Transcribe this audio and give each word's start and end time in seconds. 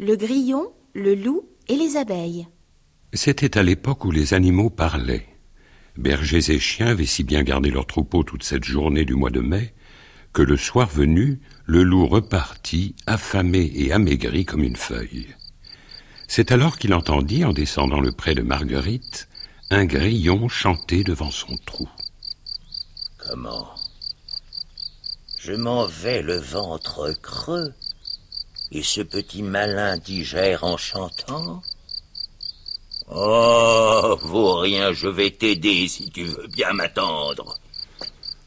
le 0.00 0.16
grillon, 0.16 0.72
le 0.94 1.14
loup 1.14 1.46
et 1.68 1.76
les 1.76 1.98
abeilles. 1.98 2.48
C'était 3.12 3.58
à 3.58 3.62
l'époque 3.62 4.06
où 4.06 4.10
les 4.10 4.32
animaux 4.32 4.70
parlaient. 4.70 5.26
Bergers 5.98 6.50
et 6.50 6.58
chiens 6.58 6.86
avaient 6.86 7.04
si 7.04 7.22
bien 7.22 7.42
gardé 7.42 7.70
leur 7.70 7.86
troupeau 7.86 8.22
toute 8.22 8.42
cette 8.42 8.64
journée 8.64 9.04
du 9.04 9.14
mois 9.14 9.30
de 9.30 9.40
mai 9.40 9.74
que 10.32 10.40
le 10.40 10.56
soir 10.56 10.88
venu, 10.88 11.40
le 11.66 11.82
loup 11.82 12.06
repartit, 12.06 12.94
affamé 13.06 13.70
et 13.74 13.92
amaigri 13.92 14.46
comme 14.46 14.62
une 14.62 14.76
feuille. 14.76 15.34
C'est 16.28 16.50
alors 16.50 16.78
qu'il 16.78 16.94
entendit, 16.94 17.44
en 17.44 17.52
descendant 17.52 18.00
le 18.00 18.12
pré 18.12 18.34
de 18.34 18.42
Marguerite, 18.42 19.28
un 19.70 19.84
grillon 19.84 20.48
chanter 20.48 21.04
devant 21.04 21.30
son 21.30 21.56
trou. 21.66 21.88
Comment? 23.18 23.68
Je 25.38 25.52
m'en 25.52 25.86
vais 25.86 26.22
le 26.22 26.36
ventre 26.36 27.12
creux, 27.20 27.74
et 28.72 28.82
ce 28.82 29.00
petit 29.00 29.42
malin 29.42 29.96
digère 29.98 30.64
en 30.64 30.76
chantant 30.76 31.62
Oh, 33.12 34.16
vaut 34.22 34.58
rien, 34.60 34.92
je 34.92 35.08
vais 35.08 35.32
t'aider 35.32 35.88
si 35.88 36.10
tu 36.10 36.24
veux 36.24 36.46
bien 36.46 36.72
m'attendre. 36.72 37.58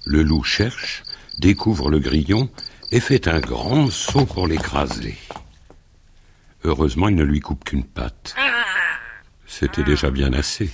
Le 0.05 0.23
loup 0.23 0.43
cherche, 0.43 1.03
découvre 1.37 1.89
le 1.89 1.99
grillon 1.99 2.49
et 2.91 3.01
fait 3.01 3.27
un 3.27 3.41
grand 3.41 3.91
saut 3.91 4.25
pour 4.25 4.47
l'écraser. 4.47 5.17
Heureusement, 6.63 7.09
il 7.09 7.15
ne 7.15 7.23
lui 7.23 7.41
coupe 7.41 7.65
qu'une 7.65 7.83
patte. 7.83 8.35
C'était 9.45 9.83
déjà 9.83 10.09
bien 10.09 10.31
assez. 10.31 10.71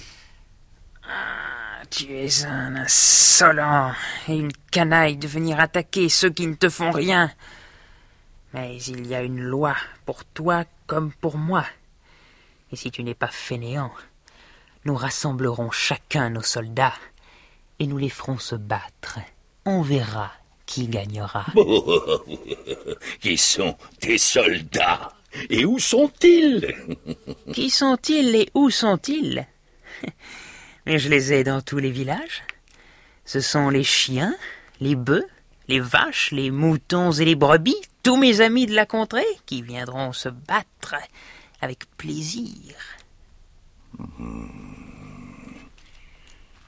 Ah, 1.04 1.82
tu 1.90 2.14
es 2.14 2.46
un 2.46 2.76
insolent 2.76 3.94
et 4.28 4.36
une 4.36 4.52
canaille 4.72 5.18
de 5.18 5.28
venir 5.28 5.60
attaquer 5.60 6.10
ceux 6.10 6.30
qui 6.30 6.46
ne 6.46 6.54
te 6.54 6.70
font 6.70 6.92
rien. 6.92 7.32
Mais 8.54 8.78
il 8.84 9.08
y 9.08 9.16
a 9.16 9.22
une 9.22 9.42
loi 9.42 9.76
pour 10.06 10.26
toi 10.26 10.66
comme 10.88 11.12
pour 11.12 11.38
moi. 11.38 11.66
Et 12.72 12.76
si 12.76 12.92
tu 12.92 13.04
n'es 13.04 13.14
pas 13.14 13.28
fainéant, 13.28 13.92
nous 14.86 14.96
rassemblerons 14.96 15.72
chacun 15.72 16.30
nos 16.30 16.42
soldats 16.42 16.94
et 17.80 17.88
nous 17.88 17.98
les 17.98 18.10
ferons 18.10 18.38
se 18.38 18.56
battre. 18.56 19.20
On 19.66 19.82
verra 19.82 20.32
qui 20.66 20.88
gagnera. 20.88 21.46
qui 23.22 23.38
sont 23.38 23.76
tes 24.00 24.18
soldats 24.18 25.12
Et 25.50 25.66
où 25.66 25.80
sont-ils 25.80 26.76
Qui 27.54 27.70
sont-ils 27.70 28.36
et 28.36 28.50
où 28.54 28.70
sont-ils 28.70 29.48
Mais 30.86 31.00
je 31.00 31.10
les 31.10 31.34
ai 31.34 31.44
dans 31.44 31.62
tous 31.62 31.78
les 31.78 31.92
villages. 31.92 32.44
Ce 33.26 33.42
sont 33.42 33.70
les 33.70 33.84
chiens, 33.84 34.36
les 34.80 34.96
bœufs, 34.96 35.28
les 35.68 35.80
vaches, 35.80 36.32
les 36.32 36.52
moutons 36.52 37.12
et 37.12 37.26
les 37.26 37.36
brebis, 37.36 37.82
tous 38.10 38.18
mes 38.18 38.42
amis 38.42 38.66
de 38.66 38.74
la 38.74 38.88
contrée 38.88 39.38
qui 39.46 39.62
viendront 39.62 40.14
se 40.14 40.30
battre 40.30 40.96
avec 41.62 41.86
plaisir. 41.96 42.74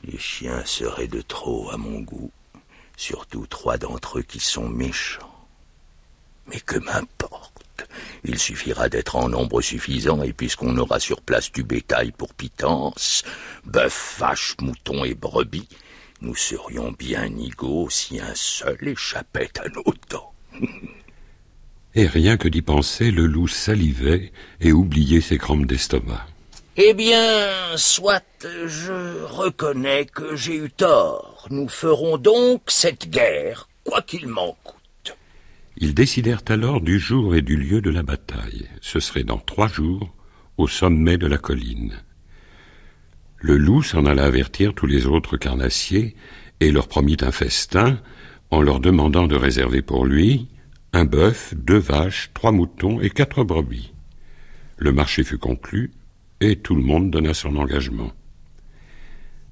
Les 0.03 0.19
chiens 0.19 0.63
seraient 0.65 1.07
de 1.07 1.21
trop 1.21 1.71
à 1.71 1.77
mon 1.77 2.01
goût, 2.01 2.29
surtout 2.95 3.47
trois 3.47 3.79
d'entre 3.79 4.19
eux 4.19 4.21
qui 4.21 4.39
sont 4.39 4.69
méchants. 4.69 5.47
Mais 6.45 6.59
que 6.59 6.77
m'importe, 6.77 7.87
il 8.23 8.37
suffira 8.37 8.87
d'être 8.87 9.15
en 9.15 9.27
nombre 9.27 9.61
suffisant 9.63 10.21
et 10.21 10.33
puisqu'on 10.33 10.77
aura 10.77 10.99
sur 10.99 11.23
place 11.23 11.51
du 11.51 11.63
bétail 11.63 12.11
pour 12.11 12.35
pitance, 12.35 13.23
bœuf, 13.65 14.17
vache, 14.19 14.55
mouton 14.61 15.03
et 15.05 15.15
brebis, 15.15 15.69
nous 16.21 16.35
serions 16.35 16.91
bien 16.91 17.35
égaux 17.35 17.89
si 17.89 18.19
un 18.19 18.35
seul 18.35 18.87
échappait 18.87 19.49
à 19.59 19.69
nos 19.69 19.91
dents. 20.07 20.33
Et 21.93 22.07
rien 22.07 22.37
que 22.37 22.47
d'y 22.47 22.61
penser, 22.61 23.11
le 23.11 23.25
loup 23.25 23.47
salivait 23.47 24.31
et 24.61 24.71
oubliait 24.71 25.21
ses 25.21 25.37
crampes 25.37 25.65
d'estomac. 25.65 26.25
Eh 26.77 26.93
bien, 26.93 27.75
soit 27.75 28.47
je 28.65 29.25
reconnais 29.25 30.05
que 30.05 30.35
j'ai 30.37 30.55
eu 30.55 30.69
tort. 30.71 31.47
Nous 31.49 31.67
ferons 31.67 32.17
donc 32.17 32.61
cette 32.67 33.09
guerre, 33.09 33.67
quoi 33.83 34.01
qu'il 34.01 34.27
m'en 34.27 34.57
coûte. 34.63 35.17
Ils 35.77 35.93
décidèrent 35.93 36.43
alors 36.47 36.79
du 36.79 36.97
jour 36.97 37.35
et 37.35 37.41
du 37.41 37.57
lieu 37.57 37.81
de 37.81 37.89
la 37.89 38.03
bataille. 38.03 38.69
Ce 38.79 39.01
serait 39.01 39.25
dans 39.25 39.37
trois 39.37 39.67
jours, 39.67 40.13
au 40.57 40.67
sommet 40.67 41.17
de 41.17 41.27
la 41.27 41.37
colline. 41.37 42.01
Le 43.39 43.57
loup 43.57 43.83
s'en 43.83 44.05
alla 44.05 44.23
avertir 44.23 44.73
tous 44.73 44.85
les 44.85 45.07
autres 45.07 45.35
carnassiers 45.35 46.15
et 46.61 46.71
leur 46.71 46.87
promit 46.87 47.17
un 47.21 47.31
festin 47.31 47.99
en 48.49 48.61
leur 48.61 48.79
demandant 48.79 49.27
de 49.27 49.35
réserver 49.35 49.81
pour 49.81 50.05
lui 50.05 50.47
un 50.93 51.05
bœuf, 51.05 51.53
deux 51.55 51.77
vaches, 51.77 52.31
trois 52.33 52.51
moutons 52.51 52.99
et 52.99 53.09
quatre 53.09 53.43
brebis. 53.43 53.93
Le 54.77 54.91
marché 54.91 55.23
fut 55.23 55.37
conclu, 55.37 55.91
et 56.41 56.57
tout 56.57 56.75
le 56.75 56.83
monde 56.83 57.11
donna 57.11 57.33
son 57.33 57.55
engagement. 57.55 58.11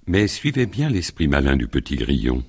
Mais 0.08 0.28
suivez 0.28 0.66
bien 0.66 0.90
l'esprit 0.90 1.28
malin 1.28 1.56
du 1.56 1.68
petit 1.68 1.96
grillon. 1.96 2.44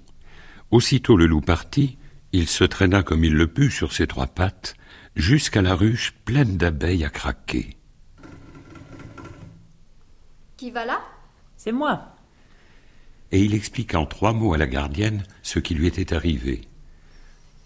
Aussitôt 0.71 1.17
le 1.17 1.27
loup 1.27 1.41
partit, 1.41 1.99
il 2.33 2.49
se 2.49 2.65
traîna 2.65 3.03
comme 3.03 3.25
il 3.25 3.35
le 3.35 3.47
put 3.47 3.71
sur 3.71 3.93
ses 3.93 4.07
trois 4.07 4.27
pattes, 4.27 4.75
jusqu'à 5.15 5.63
la 5.63 5.75
ruche 5.75 6.15
pleine 6.25 6.57
d'abeilles 6.57 7.05
à 7.05 7.11
craquer. 7.11 7.77
Qui 10.57 10.71
va 10.71 10.85
là? 10.85 11.01
C'est 11.57 11.73
moi. 11.73 12.17
Et 13.33 13.43
il 13.43 13.55
expliqua 13.55 14.01
en 14.01 14.07
trois 14.07 14.33
mots 14.33 14.55
à 14.55 14.59
la 14.59 14.67
gardienne 14.67 15.23
ce 15.43 15.59
qui 15.59 15.75
lui 15.75 15.87
était 15.87 16.15
arrivé. 16.15 16.63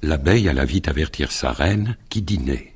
L'abeille 0.07 0.51
alla 0.51 0.67
vite 0.67 0.89
avertir 0.89 1.33
sa 1.33 1.51
reine 1.51 1.97
qui 2.11 2.21
dînait. 2.21 2.75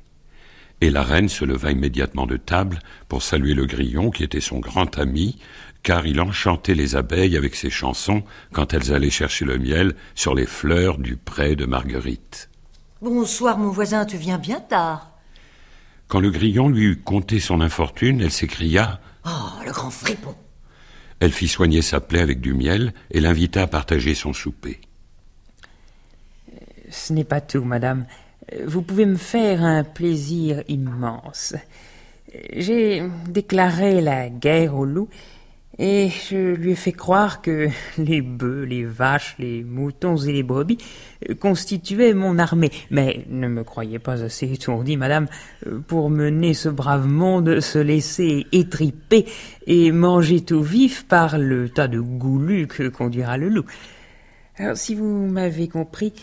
Et 0.81 0.89
la 0.89 1.03
reine 1.03 1.29
se 1.29 1.45
leva 1.45 1.69
immédiatement 1.69 2.25
de 2.25 2.37
table 2.37 2.79
pour 3.07 3.21
saluer 3.21 3.53
le 3.53 3.67
grillon 3.67 4.09
qui 4.09 4.23
était 4.23 4.41
son 4.41 4.57
grand 4.57 4.97
ami, 4.97 5.37
car 5.83 6.07
il 6.07 6.19
enchantait 6.21 6.73
les 6.73 6.95
abeilles 6.95 7.37
avec 7.37 7.53
ses 7.53 7.69
chansons 7.69 8.23
quand 8.51 8.73
elles 8.73 8.91
allaient 8.91 9.11
chercher 9.11 9.45
le 9.45 9.59
miel 9.59 9.93
sur 10.15 10.33
les 10.33 10.47
fleurs 10.47 10.97
du 10.97 11.17
pré 11.17 11.55
de 11.55 11.67
Marguerite. 11.67 12.49
Bonsoir, 12.99 13.59
mon 13.59 13.69
voisin, 13.69 14.05
tu 14.05 14.17
viens 14.17 14.39
bien 14.39 14.59
tard. 14.59 15.11
Quand 16.07 16.21
le 16.21 16.31
grillon 16.31 16.67
lui 16.67 16.85
eut 16.85 16.99
conté 16.99 17.39
son 17.39 17.61
infortune, 17.61 18.21
elle 18.21 18.31
s'écria 18.31 18.99
Oh, 19.23 19.63
le 19.63 19.71
grand 19.71 19.91
fripon 19.91 20.33
Elle 21.19 21.31
fit 21.31 21.47
soigner 21.47 21.83
sa 21.83 21.99
plaie 21.99 22.21
avec 22.21 22.41
du 22.41 22.55
miel 22.55 22.91
et 23.11 23.19
l'invita 23.19 23.61
à 23.61 23.67
partager 23.67 24.15
son 24.15 24.33
souper. 24.33 24.81
Ce 26.89 27.13
n'est 27.13 27.23
pas 27.23 27.41
tout, 27.41 27.63
madame. 27.63 28.05
Vous 28.65 28.81
pouvez 28.81 29.05
me 29.05 29.15
faire 29.15 29.63
un 29.63 29.83
plaisir 29.83 30.63
immense. 30.67 31.55
J'ai 32.55 33.03
déclaré 33.27 34.01
la 34.01 34.29
guerre 34.29 34.75
au 34.75 34.85
loup 34.85 35.09
et 35.77 36.09
je 36.09 36.55
lui 36.55 36.71
ai 36.71 36.75
fait 36.75 36.91
croire 36.91 37.41
que 37.41 37.69
les 37.97 38.21
bœufs, 38.21 38.65
les 38.65 38.83
vaches, 38.83 39.35
les 39.39 39.63
moutons 39.63 40.17
et 40.17 40.33
les 40.33 40.43
brebis 40.43 40.77
constituaient 41.39 42.13
mon 42.13 42.37
armée. 42.37 42.71
Mais 42.91 43.23
ne 43.29 43.47
me 43.47 43.63
croyez 43.63 43.97
pas 43.97 44.21
assez 44.23 44.51
étourdi, 44.51 44.97
madame, 44.97 45.27
pour 45.87 46.09
mener 46.09 46.53
ce 46.53 46.69
brave 46.69 47.07
monde 47.07 47.61
se 47.61 47.79
laisser 47.79 48.45
étriper 48.51 49.25
et 49.67 49.91
manger 49.91 50.41
tout 50.41 50.63
vif 50.63 51.05
par 51.07 51.37
le 51.37 51.69
tas 51.69 51.87
de 51.87 51.99
goulus 51.99 52.67
que 52.67 52.89
conduira 52.89 53.37
le 53.37 53.49
loup. 53.49 53.65
Alors, 54.57 54.75
si 54.75 54.95
vous 54.95 55.27
m'avez 55.27 55.69
compris, 55.69 56.13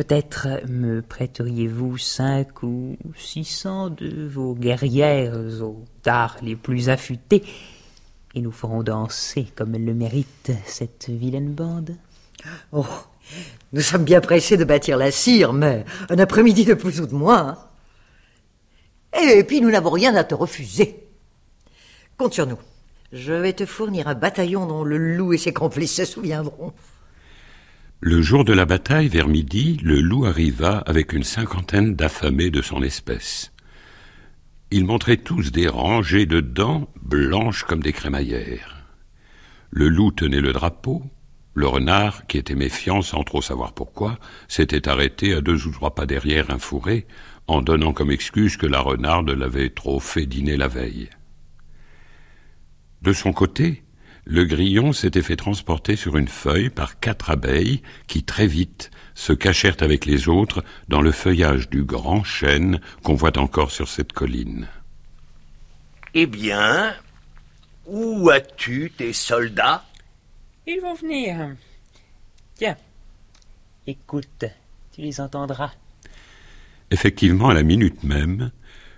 Peut-être 0.00 0.48
me 0.66 1.02
prêteriez-vous 1.02 1.98
cinq 1.98 2.62
ou 2.62 2.96
six 3.18 3.44
cents 3.44 3.90
de 3.90 4.26
vos 4.26 4.54
guerrières 4.54 5.36
aux 5.60 5.84
dards 6.02 6.38
les 6.40 6.56
plus 6.56 6.88
affûtés, 6.88 7.44
et 8.34 8.40
nous 8.40 8.50
ferons 8.50 8.82
danser 8.82 9.48
comme 9.54 9.74
elle 9.74 9.84
le 9.84 9.92
mérite 9.92 10.52
cette 10.64 11.10
vilaine 11.10 11.52
bande. 11.52 11.96
Oh, 12.72 12.86
nous 13.74 13.82
sommes 13.82 14.04
bien 14.04 14.22
pressés 14.22 14.56
de 14.56 14.64
bâtir 14.64 14.96
la 14.96 15.10
cire, 15.10 15.52
mais 15.52 15.84
un 16.08 16.18
après-midi 16.18 16.64
de 16.64 16.72
plus 16.72 17.02
ou 17.02 17.06
de 17.06 17.14
moins. 17.14 17.58
Et 19.22 19.44
puis 19.44 19.60
nous 19.60 19.70
n'avons 19.70 19.90
rien 19.90 20.14
à 20.14 20.24
te 20.24 20.34
refuser. 20.34 20.96
Compte 22.16 22.32
sur 22.32 22.46
nous. 22.46 22.58
Je 23.12 23.34
vais 23.34 23.52
te 23.52 23.66
fournir 23.66 24.08
un 24.08 24.14
bataillon 24.14 24.64
dont 24.64 24.82
le 24.82 24.96
loup 24.96 25.34
et 25.34 25.38
ses 25.38 25.52
complices 25.52 25.96
se 25.96 26.06
souviendront. 26.06 26.72
Le 28.02 28.22
jour 28.22 28.46
de 28.46 28.54
la 28.54 28.64
bataille, 28.64 29.08
vers 29.08 29.28
midi, 29.28 29.78
le 29.82 30.00
loup 30.00 30.24
arriva 30.24 30.78
avec 30.86 31.12
une 31.12 31.22
cinquantaine 31.22 31.94
d'affamés 31.94 32.50
de 32.50 32.62
son 32.62 32.82
espèce. 32.82 33.52
Ils 34.70 34.86
montraient 34.86 35.18
tous 35.18 35.52
des 35.52 35.68
rangées 35.68 36.24
de 36.24 36.40
dents 36.40 36.88
blanches 37.02 37.64
comme 37.64 37.82
des 37.82 37.92
crémaillères. 37.92 38.86
Le 39.70 39.90
loup 39.90 40.12
tenait 40.12 40.40
le 40.40 40.54
drapeau. 40.54 41.02
Le 41.52 41.66
renard, 41.66 42.26
qui 42.26 42.38
était 42.38 42.54
méfiant 42.54 43.02
sans 43.02 43.22
trop 43.22 43.42
savoir 43.42 43.74
pourquoi, 43.74 44.18
s'était 44.48 44.88
arrêté 44.88 45.34
à 45.34 45.42
deux 45.42 45.66
ou 45.66 45.70
trois 45.70 45.94
pas 45.94 46.06
derrière 46.06 46.50
un 46.50 46.58
fourré, 46.58 47.06
en 47.48 47.60
donnant 47.60 47.92
comme 47.92 48.10
excuse 48.10 48.56
que 48.56 48.66
la 48.66 48.80
renarde 48.80 49.28
l'avait 49.28 49.68
trop 49.68 50.00
fait 50.00 50.24
dîner 50.24 50.56
la 50.56 50.68
veille. 50.68 51.10
De 53.02 53.12
son 53.12 53.34
côté, 53.34 53.82
le 54.24 54.44
grillon 54.44 54.92
s'était 54.92 55.22
fait 55.22 55.36
transporter 55.36 55.96
sur 55.96 56.16
une 56.16 56.28
feuille 56.28 56.70
par 56.70 57.00
quatre 57.00 57.30
abeilles 57.30 57.82
qui 58.06 58.22
très 58.22 58.46
vite 58.46 58.90
se 59.14 59.32
cachèrent 59.32 59.76
avec 59.80 60.06
les 60.06 60.28
autres 60.28 60.62
dans 60.88 61.00
le 61.00 61.12
feuillage 61.12 61.68
du 61.68 61.84
grand 61.84 62.22
chêne 62.22 62.80
qu'on 63.02 63.14
voit 63.14 63.38
encore 63.38 63.70
sur 63.70 63.88
cette 63.88 64.12
colline. 64.12 64.68
Eh 66.14 66.26
bien, 66.26 66.94
où 67.86 68.30
as-tu 68.30 68.92
tes 68.96 69.12
soldats? 69.12 69.84
Ils 70.66 70.80
vont 70.80 70.94
venir. 70.94 71.56
Tiens, 72.54 72.76
écoute, 73.86 74.44
tu 74.92 75.00
les 75.00 75.20
entendras. 75.20 75.72
Effectivement, 76.90 77.48
à 77.48 77.54
la 77.54 77.62
minute 77.62 78.02
même, 78.02 78.50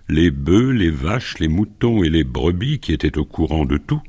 les 0.08 0.30
bœufs, 0.30 0.72
les 0.72 0.90
vaches, 0.90 1.38
les 1.38 1.48
moutons 1.48 2.02
et 2.02 2.08
les 2.08 2.24
brebis 2.24 2.80
qui 2.80 2.92
étaient 2.92 3.18
au 3.18 3.24
courant 3.24 3.64
de 3.64 3.76
tout 3.76 4.02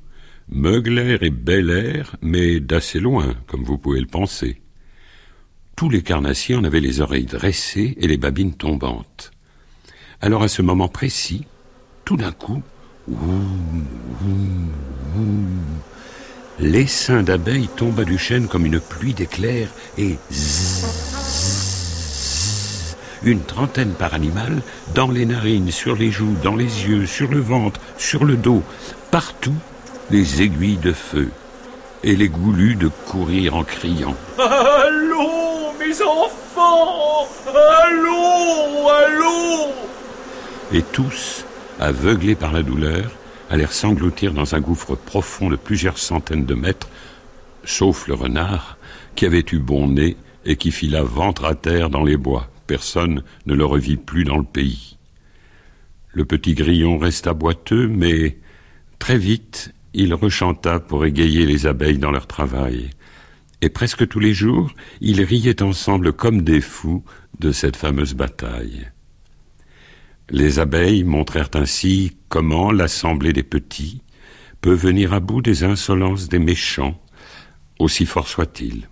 meuglèrent 0.49 1.23
et 1.23 1.29
bêlèrent, 1.29 2.15
mais 2.21 2.59
d'assez 2.59 2.99
loin, 2.99 3.35
comme 3.47 3.63
vous 3.63 3.77
pouvez 3.77 3.99
le 3.99 4.07
penser. 4.07 4.61
Tous 5.75 5.89
les 5.89 6.03
carnassiers 6.03 6.55
en 6.55 6.63
avaient 6.63 6.79
les 6.79 7.01
oreilles 7.01 7.25
dressées 7.25 7.95
et 7.99 8.07
les 8.07 8.17
babines 8.17 8.53
tombantes. 8.53 9.31
Alors 10.21 10.43
à 10.43 10.47
ce 10.47 10.61
moment 10.61 10.87
précis, 10.87 11.45
tout 12.05 12.17
d'un 12.17 12.31
coup, 12.31 12.61
l'essaim 16.59 17.23
d'abeilles 17.23 17.69
tomba 17.75 18.03
du 18.03 18.17
chêne 18.17 18.47
comme 18.47 18.65
une 18.65 18.79
pluie 18.79 19.13
d'éclairs 19.13 19.69
et 19.97 20.17
une 23.25 23.41
trentaine 23.41 23.93
par 23.93 24.13
animal, 24.13 24.61
dans 24.93 25.09
les 25.09 25.25
narines, 25.25 25.71
sur 25.71 25.95
les 25.95 26.11
joues, 26.11 26.35
dans 26.43 26.55
les 26.55 26.87
yeux, 26.87 27.05
sur 27.05 27.31
le 27.31 27.39
ventre, 27.39 27.79
sur 27.97 28.25
le 28.25 28.35
dos, 28.35 28.63
partout, 29.11 29.55
les 30.09 30.41
aiguilles 30.41 30.77
de 30.77 30.93
feu 30.93 31.29
et 32.03 32.15
les 32.15 32.29
goulus 32.29 32.75
de 32.75 32.89
courir 33.07 33.55
en 33.55 33.63
criant. 33.63 34.15
Allô, 34.37 35.71
mes 35.79 36.01
enfants 36.01 37.27
Allô 37.47 38.89
Allô 38.89 39.71
Et 40.71 40.81
tous, 40.81 41.45
aveuglés 41.79 42.35
par 42.35 42.51
la 42.51 42.63
douleur, 42.63 43.11
allèrent 43.49 43.73
s'engloutir 43.73 44.33
dans 44.33 44.55
un 44.55 44.59
gouffre 44.59 44.95
profond 44.95 45.49
de 45.49 45.55
plusieurs 45.55 45.97
centaines 45.97 46.45
de 46.45 46.55
mètres, 46.55 46.89
sauf 47.63 48.07
le 48.07 48.15
renard, 48.15 48.77
qui 49.15 49.25
avait 49.25 49.45
eu 49.51 49.59
bon 49.59 49.87
nez 49.87 50.17
et 50.45 50.57
qui 50.57 50.71
fila 50.71 51.03
ventre 51.03 51.45
à 51.45 51.55
terre 51.55 51.89
dans 51.89 52.03
les 52.03 52.17
bois. 52.17 52.49
Personne 52.67 53.23
ne 53.45 53.53
le 53.53 53.65
revit 53.65 53.97
plus 53.97 54.23
dans 54.23 54.37
le 54.37 54.43
pays. 54.43 54.97
Le 56.11 56.25
petit 56.25 56.53
grillon 56.53 56.97
resta 56.97 57.33
boiteux, 57.33 57.87
mais 57.87 58.37
très 58.99 59.17
vite 59.17 59.73
il 59.93 60.13
rechanta 60.13 60.79
pour 60.79 61.05
égayer 61.05 61.45
les 61.45 61.67
abeilles 61.67 61.97
dans 61.97 62.11
leur 62.11 62.27
travail. 62.27 62.89
Et 63.61 63.69
presque 63.69 64.07
tous 64.07 64.19
les 64.19 64.33
jours, 64.33 64.73
ils 65.01 65.23
riaient 65.23 65.61
ensemble 65.61 66.13
comme 66.13 66.41
des 66.41 66.61
fous 66.61 67.03
de 67.39 67.51
cette 67.51 67.77
fameuse 67.77 68.13
bataille. 68.13 68.89
Les 70.29 70.59
abeilles 70.59 71.03
montrèrent 71.03 71.51
ainsi 71.53 72.17
comment 72.29 72.71
l'assemblée 72.71 73.33
des 73.33 73.43
petits 73.43 74.01
peut 74.61 74.73
venir 74.73 75.13
à 75.13 75.19
bout 75.19 75.41
des 75.41 75.63
insolences 75.63 76.29
des 76.29 76.39
méchants, 76.39 76.99
aussi 77.79 78.05
forts 78.05 78.27
soient-ils. 78.27 78.87